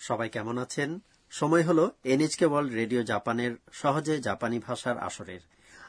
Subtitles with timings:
[0.00, 1.00] সবাই কেমন আছেন?
[1.30, 5.40] সময় হলো এনএচকে ওয়ার্ল্ড রেডিও জাপানের সহজে জাপানি ভাষার আসরের।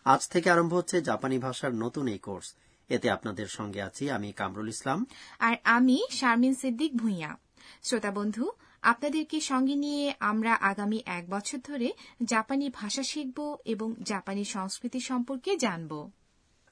[0.05, 2.53] আজ থেকে আরম্ভ হচ্ছে জাপানি ভাষার নতুন এই কোর্স।
[2.89, 5.05] এতে আপনাদের সঙ্গে আছি আমি কামরুল ইসলাম।
[5.39, 7.37] আর আমি শারমিন সিদ্দিক ভুঁইয়া।
[7.83, 8.51] শ্রোতা বন্ধু
[8.81, 11.93] আপনাদেরকে সঙ্গে নিয়ে আমরা আগামী এক বছর ধরে
[12.23, 16.11] জাপানি ভাষা শিখব এবং জাপানি সংস্কৃতি সম্পর্কে জানব?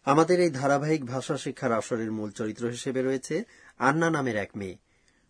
[0.05, 3.43] আমাদের এই ধারাবাহিক ভাষা শিক্ষার আসরের মূল চরিত্র হিসেবে রয়েছে
[3.79, 4.77] আন্না নামের এক মেয়ে।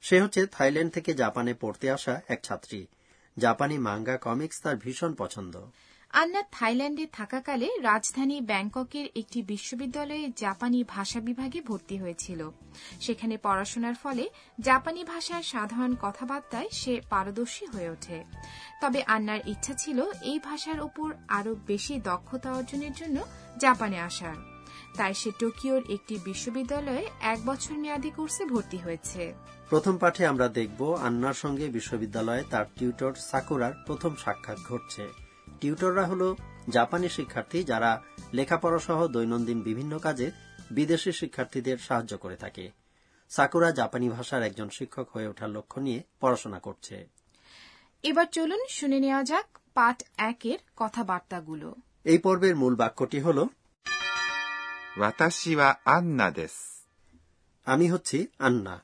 [0.02, 2.86] সে হচ্ছে থাইল্যান্ড থেকে জাপানে পড়তে আসা এক ছাত্রী।
[3.38, 5.62] জাপানি মাঙ্গা কমিক্স তার ভীষণ পছন্দ।
[6.14, 12.52] আন্না থাইল্যান্ডে থাকাকালে রাজধানী ব্যাংককের একটি বিশ্ববিদ্যালয়ে জাপানি ভাষা বিভাগে ভর্তি হয়েছিল।
[13.02, 14.30] সেখানে পড়াশোনার ফলে
[14.60, 18.24] জাপানি ভাষার সাধারণ কথাবার্তায় সে পারদর্শী হয়ে ওঠে।
[18.82, 23.26] তবে আন্নার ইচ্ছা ছিল এই ভাষার উপর আরও বেশি দক্ষতা অর্জনের জন্য
[23.58, 24.51] জাপানে আসার।
[24.98, 29.34] তাই সে টোকিওর একটি বিশ্ববিদ্যালয়ে এক বছর মেয়াদী কোর্সে ভর্তি হয়েছে।
[29.70, 35.04] প্রথম পাঠে আমরা দেখব আন্নার সঙ্গে বিশ্ববিদ্যালয়ে তার টিউটর সাকুরার প্রথম সাক্ষাৎ ঘটছে।
[35.60, 36.36] টিউটররা হল
[36.70, 38.02] জাপানি শিক্ষার্থী যারা
[38.34, 40.32] লেখাপড়া সহ দৈনন্দিন বিভিন্ন কাজে
[40.72, 42.72] বিদেশি শিক্ষার্থীদের সাহায্য করে থাকে।
[43.30, 47.08] সাকুরা জাপানি ভাষার একজন শিক্ষক হয়ে ওঠার লক্ষ্য নিয়ে পড়াশোনা করছে।
[48.04, 53.40] এবার চলুন শুনে নেওয়া যাক পাঠ একের কথাবার্তাগুলো। এই পর্বের মূল বাক্যটি হল
[54.98, 56.86] 私はアンナです。
[57.64, 58.30] アミホチ？
[58.38, 58.84] アンナ。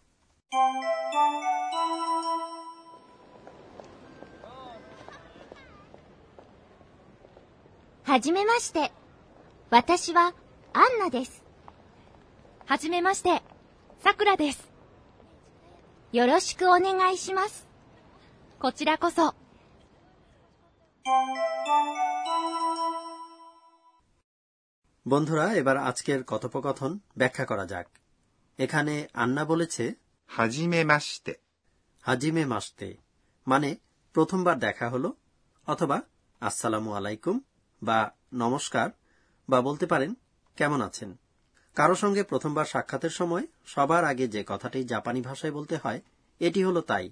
[8.04, 8.94] はじめまして。
[9.70, 10.34] 私は
[10.74, 11.44] アンナです。
[12.66, 13.42] はじめまして。
[14.00, 14.72] さくらです。
[16.14, 17.68] よろしくお願いします。
[18.60, 19.36] こちらこそ。
[25.08, 27.88] বন্ধুরা এবার আজকের কথোপকথন ব্যাখ্যা করা যাক।
[28.58, 29.94] এখানে আন্না বলেছে
[30.28, 31.34] হাজিমে মাসতে।
[32.02, 32.98] হাজিমে মাসতে
[33.48, 33.76] মানে
[34.14, 35.14] প্রথমবার দেখা হলো
[35.68, 36.02] অথবা
[36.40, 37.42] আসসালামু আলাইকুম
[37.84, 38.90] বা নমস্কার
[39.50, 40.14] বা বলতে পারেন
[40.56, 41.18] কেমন আছেন।
[41.76, 46.02] কারও সঙ্গে প্রথমবার সাক্ষাতের সময় সবার আগে যে কথাটি জাপানি ভাষায় বলতে হয়
[46.40, 47.12] এটি হলো তাই।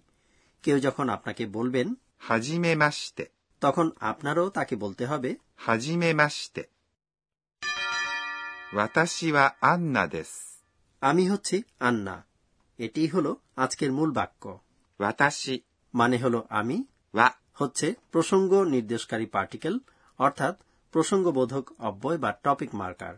[0.64, 3.26] কেউ যখন আপনাকে বলবেন হাজিমে মাসতে।
[3.62, 6.75] তখন আপনারও তাকে বলতে হবে হাজিমে মাসতে।
[8.75, 10.33] 私はアンナです。
[11.03, 12.17] আমি হচ্ছি আন্না
[12.79, 14.45] এটি হলো আজকের মূল বাক্য
[15.01, 15.59] 私
[15.95, 16.77] মানে হলো আমি
[17.15, 19.75] は হচ্ছে প্রসঙ্গ নির্দেশকারী পার্টিকেল
[20.19, 20.55] অর্থাৎ
[20.95, 23.15] প্রসঙ্গবোধক অব্যয় বা টপিক মার্কার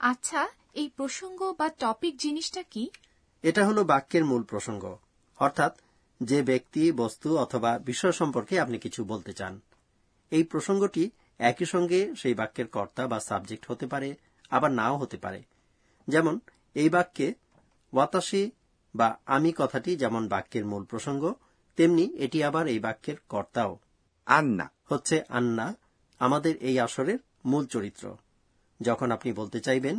[0.00, 0.40] আচ্ছা
[0.74, 2.84] এই প্রসঙ্গ বা টপিক জিনিসটা কি
[3.44, 4.84] এটা হলো বাক্যের মূল প্রসঙ্গ
[5.38, 5.72] অর্থাৎ
[6.20, 9.54] যে ব্যক্তি বস্তু অথবা বিষয় সম্পর্কে আপনি কিছু বলতে চান
[10.32, 11.04] এই প্রসঙ্গটি
[11.40, 14.08] একই সঙ্গে সেই বাক্যের কর্তা বা সাবজেক্ট হতে পারে
[14.55, 15.41] আবার নাও হতে পারে।
[16.07, 16.35] যেমন
[16.75, 17.27] এই বাক্যে
[17.93, 18.43] ওয়াতাসি
[18.95, 21.23] বা আমি কথাটি যেমন বাক্যের মূল প্রসঙ্গ
[21.77, 23.71] তেমনি এটি আবার এই বাক্যের কর্তাও।
[24.27, 25.67] আন্না। হচ্ছে আন্না
[26.21, 28.05] আমাদের এই আসরের মূল চরিত্র।
[28.79, 29.95] যখন আপনি বলতে চাইবেন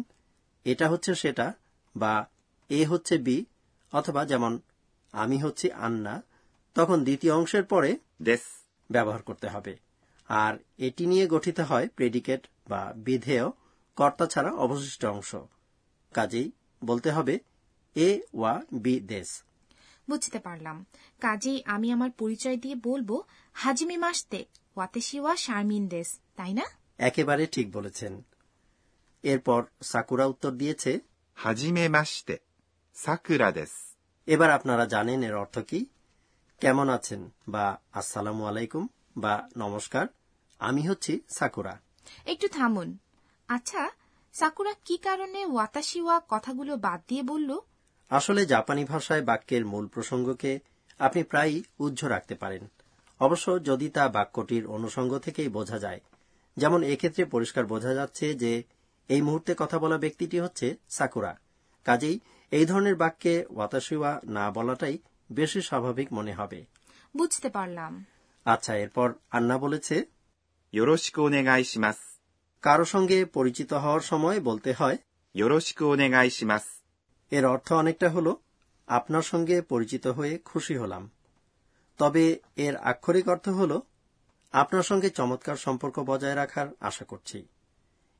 [0.66, 1.46] এটা হচ্ছে সেটা
[1.94, 2.14] বা
[2.70, 3.36] এ হচ্ছে বি
[3.92, 4.52] অথবা যেমন
[5.12, 6.14] আমি হচ্ছি আন্না
[6.76, 7.90] তখন দ্বিতীয় অংশের পরে
[8.22, 8.42] দেশ।
[8.90, 9.72] ব্যবহার করতে হবে।
[10.28, 13.46] আর এটি নিয়ে গঠিত হয় প্রেডিকেট বা বিধেয়
[13.96, 15.34] কর্তা ছাড়া অবশিষ্ট অংশ।
[16.14, 16.52] কাজেই
[16.84, 17.38] বলতে হবে
[17.94, 19.42] এ ওয়া বি দেশ।
[20.08, 20.86] বুঝতে পারলাম।
[21.20, 24.44] কাজেই আমি আমার পরিচয় দিয়ে বলব হাজিমি মাসতে
[24.76, 26.62] ওয়াতেশিওয়া শারমিন দেশ তাই না?
[26.98, 28.22] একেবারে ঠিক বলেছেন।
[29.22, 31.00] এরপর সাকুরা উত্তর দিয়েছে
[31.34, 32.38] হাজিমে মাসতে
[32.94, 33.68] সাকুরা দেশ।
[34.26, 35.86] এবার আপনারা জানেন এর অর্থ কি।
[36.60, 37.30] কেমন আছেন?
[37.48, 40.06] বা আসসালামু আলাইকুম বা নমস্কার।
[40.58, 41.80] আমি হচ্ছি সাকুরা।
[42.26, 42.98] একটু থামুন।
[43.48, 43.90] আচ্ছা
[44.32, 47.58] সাকুরা কি কারণে ওয়াতাশিওয়া কথাগুলো বাদ দিয়ে বলল?
[48.08, 50.60] আসলে জাপানি ভাষায় বাক্যের মূল প্রসঙ্গকে
[50.98, 52.70] আপনি প্রায়ই উজ্জ্ব রাখতে পারেন।
[53.20, 56.00] অবশ্য যদি তা বাক্যটির অনুষঙ্গ থেকেই বোঝা যায়
[56.56, 58.62] যেমন এক্ষেত্রে পরিষ্কার বোঝা যাচ্ছে যে
[59.08, 61.38] এই মুহূর্তে কথা বলা ব্যক্তিটি হচ্ছে সাকুরা।
[61.84, 62.20] কাজেই
[62.50, 64.98] এই ধরনের বাক্যে ওয়াতাশিওয়া না বলাটাই
[65.32, 66.64] বেশি স্বাভাবিক মনে হবে।
[67.16, 68.04] বুঝতে পারলাম।
[68.44, 70.04] আচ্ছা এরপর আন্না বলেছে
[70.72, 72.15] ইয়োরোশিকো নেগাই শিমাস।
[72.66, 74.98] কারও সঙ্গে পরিচিত হওয়ার সময় বলতে হয়
[77.30, 78.34] এর অর্থ অনেকটা হল
[78.86, 81.10] আপনার সঙ্গে পরিচিত হয়ে খুশি হলাম।
[81.98, 83.80] তবে এর আক্ষরিক অর্থ হল
[84.52, 87.46] আপনার সঙ্গে চমৎকার সম্পর্ক বজায় রাখার আশা করছি।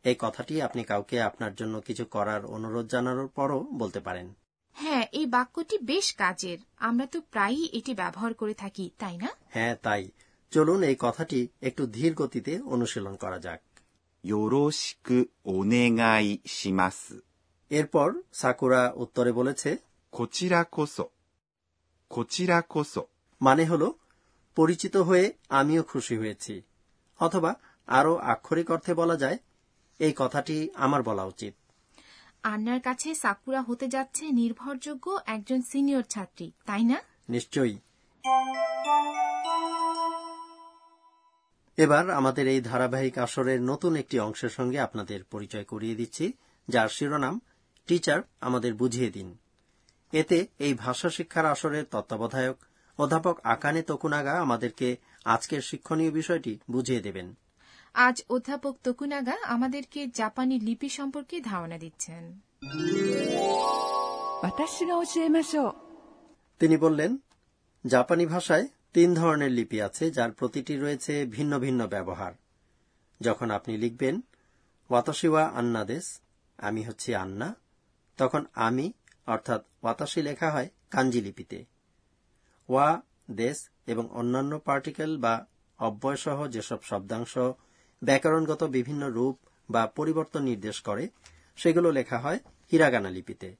[0.05, 4.35] এই কথাটি আপনি কাউকে আপনার জন্য কিছু করার অনুরোধ জানানোর পরও বলতে পারেন।
[4.73, 9.29] হ্যাঁ এই বাক্যটি বেশ কাজের। আমরা তো প্রায়ই এটি ব্যবহার করে থাকি তাই না?
[9.49, 10.11] হ্যাঁ তাই।
[10.51, 13.61] চলুন এই কথাটি একটু ধীর গতিতে অনুশীলন করা যাক।
[17.72, 19.70] এরপর সাকুরা উত্তরে বলেছে
[20.14, 21.10] こちらこそ。
[22.12, 23.08] こちらこそ
[23.42, 23.84] মানে হল
[24.58, 25.26] পরিচিত হয়ে
[25.60, 26.54] আমিও খুশি হয়েছি
[27.20, 27.52] অথবা
[27.88, 29.38] আরও আক্ষরিক অর্থে বলা যায়
[30.00, 31.54] এই কথাটি আমার বলা উচিত
[32.44, 36.98] আন্নার কাছে সাকুরা হতে যাচ্ছে নির্ভরযোগ্য একজন সিনিয়র ছাত্রী তাই না
[37.30, 37.76] নিশ্চয়ই
[41.79, 46.33] এবার আমাদের এই ধারাবাহিক আসরের নতুন একটি অংশের সঙ্গে আপনাদের পরিচয় করিয়ে দিচ্ছি
[46.69, 47.41] যার শিরোনাম
[47.87, 49.39] টিচার আমাদের বুঝিয়ে দিন
[50.13, 52.57] এতে এই ভাষা শিক্ষার আসরের তত্ত্বাবধায়ক
[52.99, 57.35] অধ্যাপক আকানে তকুনাগা আমাদেরকে আজকের শিক্ষণীয় বিষয়টি বুঝিয়ে দেবেন।
[57.95, 62.23] আজ অধ্যাপক তকুনাগা আমাদেরকে জাপানি লিপি সম্পর্কে ধারণা দিচ্ছেন
[66.61, 67.19] তিনি বললেন
[67.85, 68.67] জাপানি ভাষায়
[68.97, 72.33] তিন ধরনের লিপি আছে, যার প্রতিটি রয়েছে ভিন্ন ভিন্ন ব্যবহার।
[73.21, 74.21] যখন আপনি লিখবেন,
[74.91, 76.21] ওয়াতাশিওয়া আন্নাদেশ
[76.59, 77.55] আমি হচ্ছি আন্না,
[78.17, 78.93] তখন আমি,
[79.27, 81.65] অর্থাৎ ওয়াতাশি লেখা হয় কাঞ্জি লিপিতে।
[82.69, 85.47] ওয়া দেশ এবং অন্যান্য পার্টিকেল বা
[85.79, 87.39] অব্যয়সহ যেসব শব্দাংশ
[88.03, 89.39] ব্যাকরণগত বিভিন্ন রূপ
[89.71, 91.09] বা পরিবর্তন নির্দেশ করে,
[91.57, 92.39] সেগুলো লেখা হয়
[92.73, 93.57] হিরাগানা লিপিতে।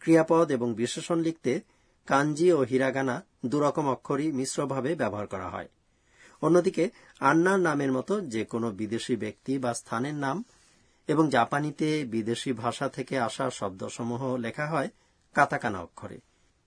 [0.00, 1.60] ক্রিয়াপদ এবং বিশেষণ লিখতে
[2.06, 5.68] কাঞ্জি ও হিরাগানা দুরকম অক্ষরই মিশ্রভাবে ব্যবহার করা হয়।
[6.42, 6.90] অন্যদিকে
[7.20, 10.44] আন্নার নামের মতো যে কোনো বিদেশি ব্যক্তি বা স্থানের নাম
[11.06, 14.88] এবং জাপানিতে বিদেশি ভাষা থেকে আসা শব্দসমূহ লেখা হয়
[15.34, 16.20] কাতাকানা অক্ষরে।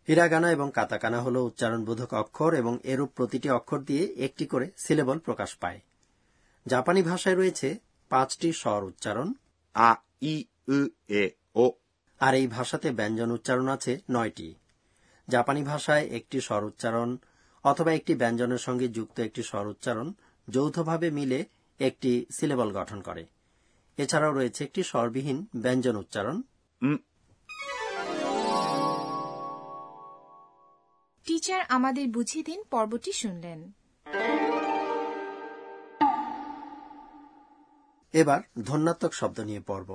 [0.07, 5.55] হিরাগানা এবং কাতাকানা হল উচ্চারণবোধক অক্ষর এবং এরূপ প্রতিটি অক্ষর দিয়ে একটি করে সিলেবল প্রকাশ
[5.55, 5.79] পায়।
[6.67, 7.79] জাপানি ভাষায় রয়েছে
[8.09, 9.33] পাঁচটি স্বর উচ্চারণ,
[9.73, 10.45] আ, ই
[11.07, 11.71] এ, ও।
[12.19, 14.55] আর এই ভাষাতে ব্যঞ্জন উচ্চারণ আছে নয়টি।
[15.27, 17.17] জাপানি ভাষায় একটি স্বর উচ্চারণ
[17.63, 20.13] অথবা একটি ব্যঞ্জনের সঙ্গে যুক্ত একটি স্বর উচ্চারণ
[20.49, 21.45] যৌথভাবে মিলে
[21.79, 23.25] একটি সিলেবল গঠন করে।
[23.97, 26.41] এছাড়াও রয়েছে একটি স্বরবিহীন ব্যঞ্জন উচ্চারণ।
[31.25, 33.59] টিচার আমাদের বুঝিয়ে দিন পর্বটি শুনলেন।
[38.13, 39.89] এবার ধন্যাত্মক শব্দ নিয়ে পর্ব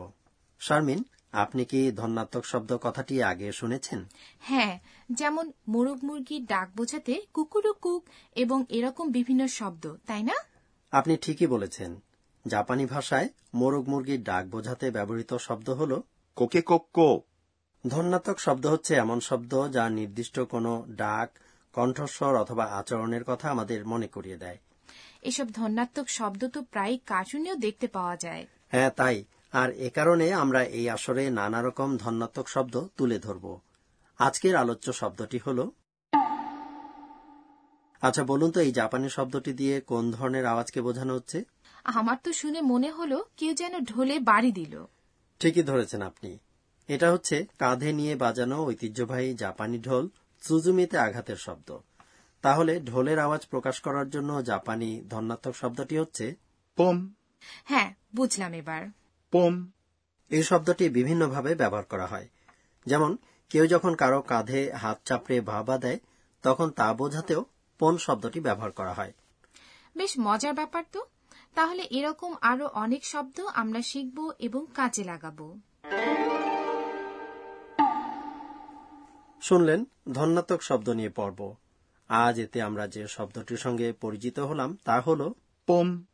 [0.60, 1.00] শারমিন
[1.32, 4.04] আপনি কি ধন্যাত্মক শব্দ কথাটি আগে শুনেছেন?
[4.38, 4.78] হ্যাঁ
[5.10, 10.34] যেমন মোরগ মুরগির ডাক বোঝাতে কুকুরু কুক এবং এরকম বিভিন্ন শব্দ তাই না?
[10.92, 12.00] আপনি ঠিকই বলেছেন।
[12.46, 16.00] জাপানি ভাষায় মোরগ মুরগির ডাক বোঝাতে ব্যবহৃত শব্দ হল
[16.36, 17.22] কোকে কোক্কো
[17.86, 21.38] ধন্যাত্মক শব্দ হচ্ছে এমন শব্দ যা নির্দিষ্ট কোনো ডাক
[21.72, 24.58] কণ্ঠস্বর অথবা আচরণের কথা আমাদের মনে করিয়ে দেয়।
[25.22, 30.62] এসব ধন্যাত্মক শব্দ তো প্রায় কার্টুনেও দেখতে পাওয়া যায়। হ্যাঁ তাই। আর এ কারণে আমরা
[30.62, 33.60] এই আসরে নানা রকম ধন্যাত্মক শব্দ তুলে ধরব।
[34.18, 35.70] আজকের আলোচ্য শব্দটি হল
[38.00, 41.44] আচ্ছা বলুন তো এই জাপানি শব্দটি দিয়ে কোন ধরনের আওয়াজকে বোঝানো হচ্ছে?
[41.84, 44.84] আমার তো শুনে মনে হলো কেউ যেন ঢোলে বাড়ি দিল।
[45.38, 46.38] ঠিকই ধরেছেন আপনি।
[46.88, 50.08] এটা হচ্ছে কাঁধে নিয়ে বাজানো ঐতিহ্যবাহী জাপানি ঢোল
[50.40, 51.78] সুজুমিতে আঘাতের শব্দ।
[52.42, 56.36] তাহলে ঢোলের আওয়াজ প্রকাশ করার জন্য জাপানি ধন্যাত্মক শব্দটি হচ্ছে
[56.78, 57.08] ポン
[57.64, 58.99] হ্যাঁ বুঝলাম এবার।
[59.30, 59.72] পোম
[60.30, 62.28] এই শব্দটি বিভিন্নভাবে ব্যবহার করা হয়।
[62.86, 63.16] যেমন
[63.50, 65.98] কেউ যখন কারও কাঁধে হাত চাপড়ে ভাবা দেয়
[66.42, 67.44] তখন তা বোঝাতেও
[67.78, 69.12] পোম শব্দটি ব্যবহার করা হয়।
[69.96, 71.04] বেশ মজার ব্যাপার তো।
[71.54, 75.60] তাহলে এরকম আরও অনেক শব্দ আমরা শিখব এবং কাজে লাগাব।
[79.40, 81.54] শুনলেন ধন্যাত্মক শব্দ নিয়ে পর্ব
[82.08, 85.32] আজ এতে আমরা যে শব্দটির সঙ্গে পরিচিত হলাম তা হল
[85.66, 86.04] পোম।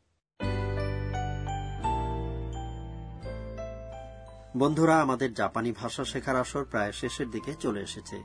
[4.57, 8.17] বন্ধুরা আমাদের জাপানি ভাষা শেখার আসর প্রায় শেষের দিকে চলে এসেছে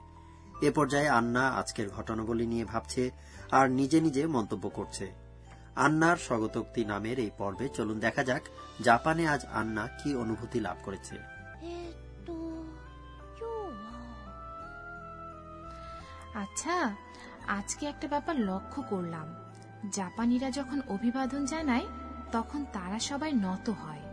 [0.63, 3.03] এ পর্যায়ে আন্না আজকের ঘটনাবলী নিয়ে ভাবছে
[3.51, 5.07] আর নিজে নিজে মন্তব্য করছে
[5.77, 8.43] আন্নার স্বগতোক্তি নামের এই পর্বে চলুন দেখা যাক
[8.83, 11.17] জাপানে আজ আন্না কি অনুভূতি লাভ করেছে
[11.63, 12.37] えーっと
[13.39, 13.95] 今日は
[16.43, 16.77] আচ্ছা
[17.49, 19.27] আজকে একটা ব্যাপার লক্ষ্য করলাম
[19.91, 21.87] জাপানিরা যখন অভিবাদন জানায়
[22.33, 24.05] তখন তারা সবাই নত হয়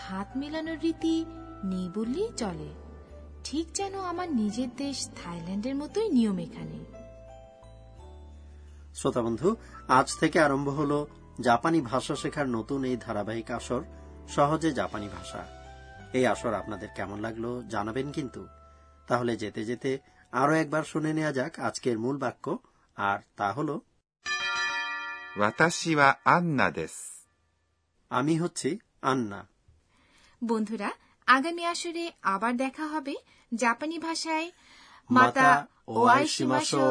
[0.00, 1.14] হাত মেলানোর রীতি
[1.63, 2.73] নেই বললেই চলে।
[3.43, 6.85] ঠিক যেন আমার নিজের দেশ থাইল্যান্ডের মতোই নিয়ম এখানে।
[8.95, 9.55] শ্রোতা বন্ধু
[9.87, 11.05] আজ থেকে আরম্ভ হল
[11.41, 13.81] জাপানি ভাষা শেখার নতুন এই ধারাবাহিক আসর
[14.27, 15.47] সহজে জাপানি ভাষা।
[16.13, 18.47] এই আসর আপনাদের কেমন লাগল জানাবেন কিন্তু।
[19.07, 19.99] তাহলে যেতে যেতে
[20.31, 22.57] আরও একবার শুনে নেওয়া যাক আজকের মূল বাক্য
[22.95, 23.79] আর তা হল
[26.25, 26.71] আন্না
[28.09, 29.47] আমি হচ্ছি আন্না।
[30.43, 30.91] বন্ধুরা
[31.27, 33.15] আগামী আসরে আবার দেখা হবে
[33.51, 34.47] জাপানি ভাষায়।
[35.09, 35.49] মাতা
[35.87, 36.85] ও আইসিমাশো